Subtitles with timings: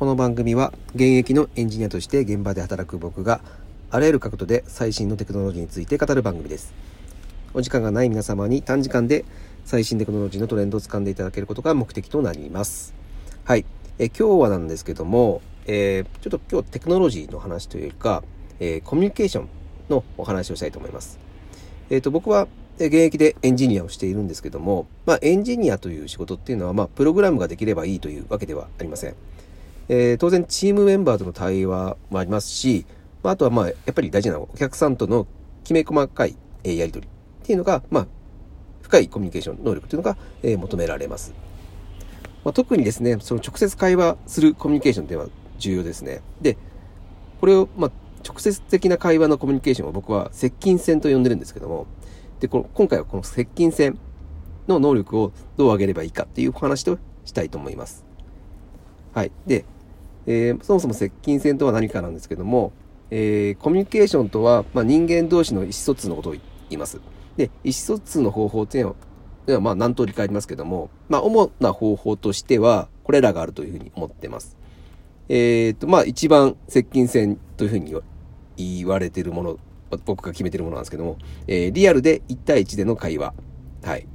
[0.00, 3.42] この番組は現役のエンジニアとして現場で働く僕が
[3.90, 6.72] あらゆる角度で最新のテクノロジーについて語る番組です。
[7.52, 9.26] お時間がない皆様に短時間で
[9.66, 12.94] 最新テクノロジーのトレンドを掴んでいただけることが目的となります。
[13.44, 13.66] はい。
[13.98, 18.22] え今日はなんですけども、えー、ちょっと今日テクノロジーの話というか、
[18.58, 19.48] えー、コミュニケーション
[19.90, 21.18] のお話をしたいと思います。
[21.90, 22.48] えっ、ー、と僕は
[22.78, 29.14] 現役でエンジニアをしているんですけども、まあ、エンジニアという仕事っていうのは、まあ、プログラムができればいいというわけではありません。
[29.92, 32.86] えー、当然、チームメンバーとの対話もありますし、
[33.24, 35.26] まあ、あとは、まあ、やっぱり大事なお客さんとの
[35.64, 37.08] きめ細かい、えやり取り
[37.42, 38.06] っていうのが、まあ、
[38.82, 41.34] 深いコミュニケーション能力というのが、えー、求められます。
[42.44, 45.26] まあ、特にですね、その直接会話するコミュニケーションでは
[45.58, 46.20] 重要ですね。
[46.40, 46.56] で、
[47.40, 47.90] これを、まあ、
[48.24, 51.88] 直接的な会話のコミュニケーションを僕は接近戦と呼んでるんですけども、
[52.38, 53.98] で、この今回はこの接近戦
[54.68, 58.04] の能力をどう上げればいいかっていうお話としたいと思います。
[59.12, 59.32] はい。
[59.46, 59.64] で、
[60.30, 62.72] えー、そもそも接近戦とは何かなんですけども、
[63.10, 67.00] えー、コミュニケーションとは、まあ、人間同士の意思疎通のことを言います。
[67.36, 68.94] で、意思疎通の方法っていう
[69.48, 74.56] のは、まあ、何通りかありますけども、まあ、主な方法としては、これらがあるというふうに思ってます。
[75.28, 77.96] えっ、ー、と、まあ、一番接近戦というふうに
[78.56, 79.58] 言われているもの、
[80.04, 83.34] 僕が決めてるものなんですけども、えー、リアルで1対1での会話。
[83.82, 84.06] はい。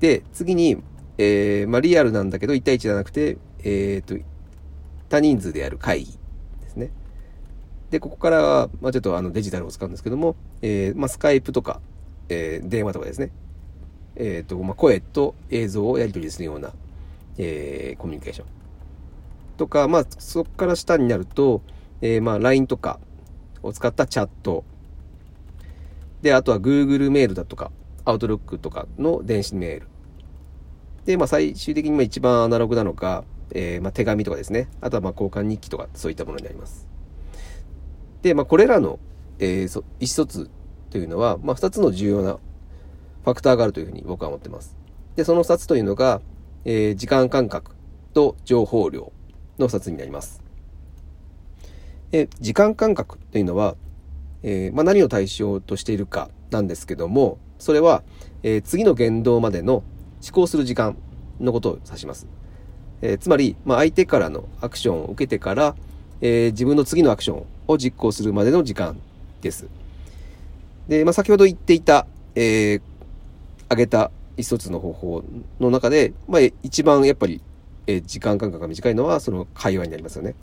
[0.00, 0.76] で、次に、
[1.16, 4.31] えー、まあ、リアルなんだけど、1対1じゃなくて、えっ、ー、と、
[5.12, 6.18] 多人数でやる会議
[6.62, 6.90] ですね。
[7.90, 11.82] で、ここからは、まあ、ちょっとあのデジタルを使うんですけども、えー、まあ、スカイプとか、
[12.30, 13.30] えー、電話とかですね。
[14.16, 16.72] えっ、ー、と、まあ、声と映像をやり取りするような、
[17.36, 18.46] えー、コミュニケーション。
[19.58, 21.60] とか、まあ、そこから下になると、
[22.00, 22.98] えー、まあ、LINE とか
[23.62, 24.64] を使ったチャット。
[26.22, 27.70] で、あとは Google メールだとか、
[28.06, 29.88] Outlook とかの電子メール。
[31.04, 34.68] で、まあ、最終的に一番アナログなのが、えー、まあ、手紙とかですね。
[34.80, 36.88] あとはま交換日記とかそういったものになります。
[38.22, 38.98] で、まあ、これらの、
[39.38, 40.50] えー、意思疎通
[40.90, 42.38] というのは、まあ、2つの重要な
[43.24, 44.76] ファクターがあるというふうに僕は思ってます。
[45.16, 46.20] で、その2つというのが、
[46.64, 47.74] えー、時間感覚
[48.14, 49.12] と情報量
[49.58, 50.42] の2つになります。
[52.10, 53.76] で、時間感覚というのは、
[54.42, 58.02] えー、まあ、何を対象としているかなんですけども、それは、
[58.42, 59.76] えー、次の言動までの
[60.22, 60.96] 思考する時間
[61.40, 62.26] のことを指します。
[63.02, 65.74] えー、つまり、まあ、相手からのアクションを受けてから、
[66.20, 68.96] えー、自分の次のアクションを実行するまでの時間
[69.40, 69.66] です。
[70.88, 72.80] で、まあ、先ほど言っていた、えー、
[73.64, 75.24] 挙げた一つの方法
[75.60, 77.42] の中で、まあ、一番やっぱり、
[77.88, 80.34] えー、時間間隔が短いのはその会話になりますよね。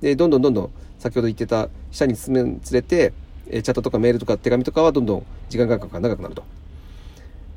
[0.00, 3.12] で、どんどんどんどん先ほど言ってた下に進むにつれて、
[3.48, 6.44] えー、チャットとかメールとか手紙とかはどんどん時間間隔が長くなると。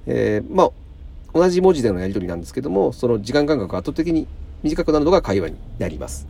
[0.06, 0.72] えー、まあ、
[1.34, 4.28] 同じ文字でのやり取りなんですけども、その時間間隔が圧倒的に
[4.64, 6.28] 短くなるのが会話になります。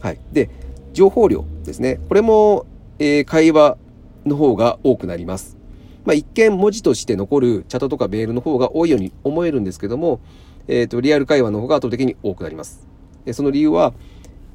[0.00, 0.18] はい。
[0.32, 0.50] で、
[0.92, 2.00] 情報量ですね。
[2.08, 2.66] これも、
[2.98, 3.76] えー、会話
[4.24, 5.56] の方が多くなります。
[6.04, 10.20] まあ、一見文字として残るチャットとかメールの方が多いように思えるんですけども、
[10.68, 12.86] えっ、ー、と、リアル会話の方が圧倒的に多くなります。
[13.24, 13.94] でその理由は、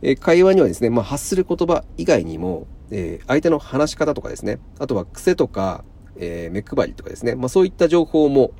[0.01, 5.83] え、会話にはですね、まあ、発する言葉以外にも、えー、相手の話し方とかですね、あとは癖とか、
[6.17, 8.51] えー、目配りとかですね、まあ、そういった情報も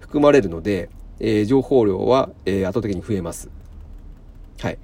[0.00, 0.90] 含まれるので、
[1.20, 3.50] えー、情報量は、えー、圧倒的に増えます。
[4.60, 4.78] はい。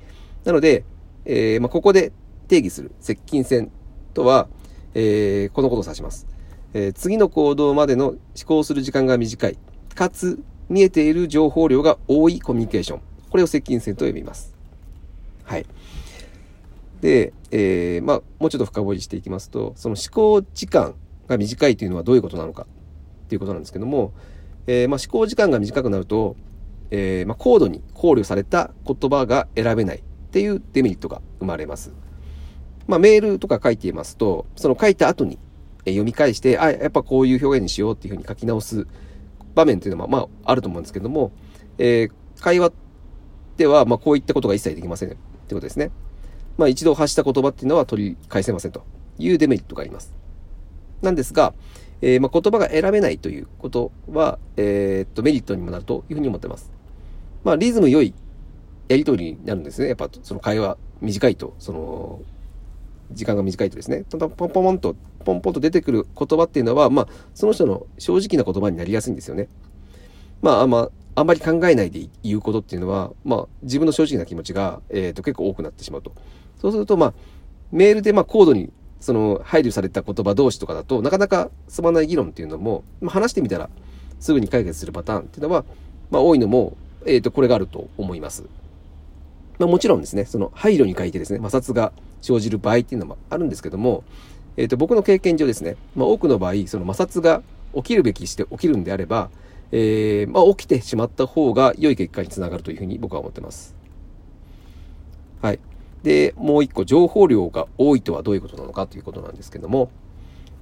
[0.44, 0.84] なので、
[1.24, 2.12] えー、まあ、ここで
[2.48, 3.70] 定義する接近戦
[4.14, 4.48] とは、
[4.94, 6.26] えー、このことを指します。
[6.72, 9.58] えー、次の行動までの思考する時間が短い。
[9.94, 13.00] かつ、見えている情報量が多いコミュニケーション。
[13.28, 14.54] これを接近戦と呼びます。
[15.44, 15.66] はい。
[17.00, 20.94] で、えー、まあ、もうちょっと深掘りしていきますと、その思考時間
[21.26, 22.66] が短いというのはどういうことなのか
[23.24, 24.12] っていうことなんですけども、
[24.72, 26.36] えー、まあ、思考時間が短くなると、
[26.92, 31.92] えー、まあ、高度に考慮された言葉が選べないっていうデメリットが生まれます。
[32.86, 35.40] まあ、メールとか書いていますと、その書いた後に
[35.86, 38.86] 読み返して、あ、やっぱこういう表現にしようっていうふうに書き直す
[39.56, 41.32] 場面っていうのは、まあ、あると思うんですけども、
[41.78, 42.70] えー、会話
[43.56, 45.90] では、ま、こういったことが一切できませんってことですね。
[46.58, 48.84] まあ、一度発した言葉っていうのは取り返せませんと
[49.18, 50.14] いうデメリットがあります。
[51.02, 51.54] なんですが、
[52.02, 56.72] えー、まあ、言葉が選べないということは、えー、っと、メリットにもなるというふうに思ってます。
[57.44, 58.14] まあ、リズム良い
[58.88, 59.88] やりとりになるんですね。
[59.88, 62.20] やっぱ、その会話短いと、その、
[63.12, 69.48] 時間が短いとですね、ポンポンポンと、ポンポンと出てくる言葉っていうのは、まあ、その人の正直な言葉になりやすいんですよね。
[70.42, 76.12] まあ、まあ、んまり考えないで言うことっていうのは、まあ、自分の正直な気持ちが、えっ、と、結構多くなってしまうと。
[76.60, 77.14] そうすると、まあ、
[77.72, 83.70] メールで、まあ、高度にその配慮された言葉同士とかだとなかなか進まない議論っていうのも、まあ、話してみたら
[84.20, 85.64] すぐに解決するパターンっていうのは、
[86.10, 86.76] まあ、多いのも、
[87.06, 88.44] え、ー、と、これがあると思います。
[89.58, 91.92] まあもちろんですね、その配慮に書いてですね、摩擦が
[92.22, 94.04] 生じる場合っていうのもあるんですけども、
[94.56, 97.42] えっ、ー、と、僕の経験上ですね、まあ多くの場合、その摩擦が
[97.74, 99.30] 起きるべきして起きるんであれば、
[99.72, 103.74] えー、まあ起きてしまった方が良い結果につながるというふうに僕は思ってます。
[105.42, 105.60] はい。
[106.02, 109.90] で、もう一個、情報量が多いとはどういうことなのかということなんですけども、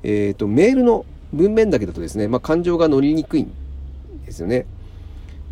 [0.02, 3.52] えっ、ー、と、メールの文面だけだとですね、まあ、感情が乗りにくいん
[4.24, 4.66] ですよね。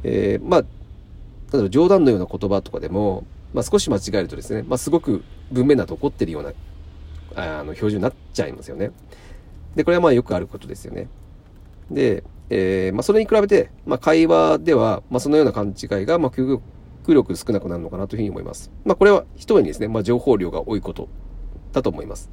[0.02, 0.60] えー、まあ、
[1.52, 3.24] 例えば冗談のような言葉とかでも、
[3.54, 6.52] まあ、少し間違えるとですね、まあ、すごく文面だと怒ってるような、
[7.34, 8.90] あの、表示になっちゃいますよね。
[9.76, 11.08] で、これはまあよくあることですよね。
[11.90, 16.30] で、えー、まあ、それに比べて、まあ、会話では、まあ、そのような勘違いが、まあ、
[17.06, 18.72] 極力少なくなるのかなというふうに思います。
[18.84, 21.08] まあ、これは一重にですね、まあ、情報量が多いこと
[21.72, 22.30] だと思います。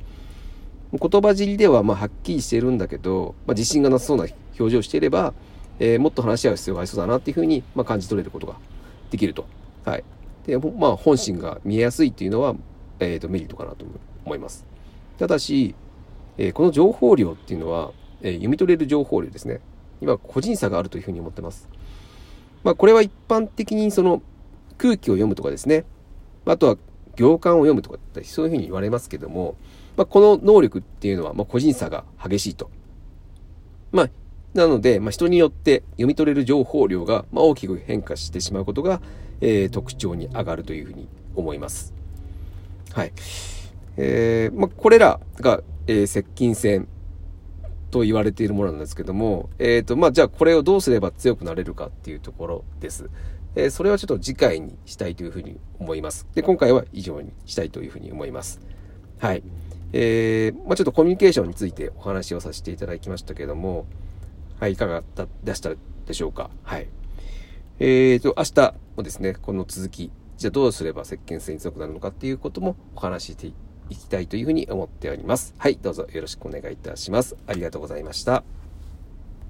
[1.00, 4.26] 言葉尻ではまあはっきりしているんだけど、まあ、自信がなさそうな
[4.60, 5.34] 表情をしていれば、
[5.78, 8.56] えー、もっと話し合う必要がありそうだなっていうふうに、まあ、感じ取れることが
[9.12, 9.46] できると。
[9.86, 10.04] はい。
[10.48, 12.56] で、まあ、本心が見えやすいっていうのは、
[13.00, 13.86] えっ、ー、と、メリットかなと
[14.26, 14.66] 思います。
[15.20, 15.76] ただし、
[16.40, 17.92] えー、この情報量っていうのは、
[18.22, 19.60] えー、読み取れる情報量ですね。
[20.02, 21.70] 今、個人差があるというふうに思ってます。
[22.64, 24.22] まあ、これは一般的にその
[24.84, 25.86] 空気を読むとかですね。
[26.46, 26.78] あとは
[27.16, 29.56] 行間を読むとかそういうふうに言われますけども、
[29.96, 32.70] まあ、この能力っていうのは、まあ、個人差が激しいと。
[33.94, 34.10] まあ、
[34.54, 39.02] なので、まあ、人によって読み取れる情報量が、まあ、大きく変化してしまうことが、
[39.40, 41.94] えー、特徴に上がるというふうに思います。
[42.92, 43.14] はい。
[43.96, 46.90] えー、まあ、これらが、えー、接近戦
[47.94, 53.10] と言われているものなんですけども、えっ、ー、と、まあ、じゃあこれをどうすれば強くなれるかっていうところです。
[53.56, 56.28] えー、それはちょっと次回にしたいというふうに思います。
[56.34, 58.60] で、今回は以上にしたいというふうに思います。
[59.20, 59.44] はい。
[59.94, 63.86] えー、まあ、ちょっとコミュニケーションについてお話をさせていただきましたけども、
[64.60, 65.70] はい、いかがだでした
[66.08, 66.50] でしょうか？
[66.64, 66.88] はい。
[67.80, 73.52] えーと、明日もですね、この続き、じゃあどうすれば石鹸性に強くなるのかっていうこともお話しして
[73.90, 75.54] いきたいというふうに思っております。
[75.58, 77.36] はい、どうぞよろしくお願いいたします。
[77.48, 78.44] ありがとうございました。